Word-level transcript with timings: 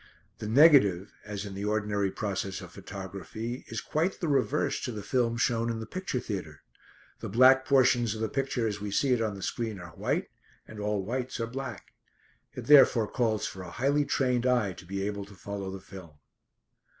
The 0.39 0.47
negative, 0.49 1.13
as 1.25 1.45
in 1.45 1.53
the 1.53 1.65
ordinary 1.65 2.09
process 2.09 2.59
of 2.61 2.71
photography, 2.71 3.65
is 3.67 3.81
quite 3.81 4.19
the 4.19 4.27
reverse 4.27 4.81
to 4.81 4.91
the 4.91 5.03
film 5.03 5.37
shown 5.37 5.69
in 5.69 5.79
the 5.79 5.85
picture 5.85 6.19
theatre. 6.19 6.63
The 7.19 7.29
black 7.29 7.65
portions 7.67 8.15
of 8.15 8.21
the 8.21 8.27
picture 8.27 8.65
as 8.67 8.81
we 8.81 8.89
see 8.89 9.13
it 9.13 9.21
on 9.21 9.35
the 9.35 9.43
screen 9.43 9.79
are 9.79 9.91
white, 9.91 10.29
and 10.67 10.79
all 10.79 11.03
whites 11.05 11.39
are 11.39 11.45
black. 11.45 11.93
It 12.55 12.65
therefore 12.65 13.07
calls 13.11 13.45
for 13.45 13.61
a 13.61 13.69
highly 13.69 14.03
trained 14.05 14.47
eye 14.47 14.73
to 14.73 14.87
be 14.87 15.05
able 15.05 15.25
to 15.25 15.35
follow 15.35 15.69
the 15.69 15.79
film. 15.79 16.15